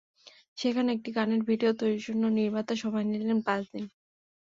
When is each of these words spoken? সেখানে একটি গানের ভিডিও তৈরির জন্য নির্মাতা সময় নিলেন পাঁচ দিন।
সেখানে 0.57 0.89
একটি 0.93 1.09
গানের 1.17 1.41
ভিডিও 1.49 1.71
তৈরির 1.79 2.05
জন্য 2.07 2.23
নির্মাতা 2.37 2.73
সময় 2.83 3.05
নিলেন 3.11 3.39
পাঁচ 3.47 3.63
দিন। 3.73 3.85